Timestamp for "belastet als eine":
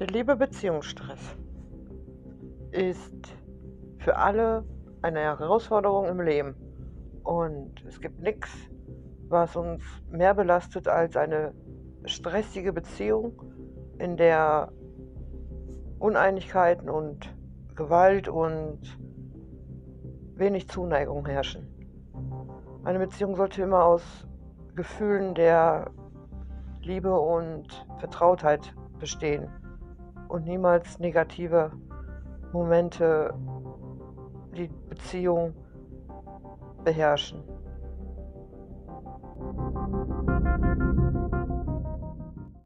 10.32-11.52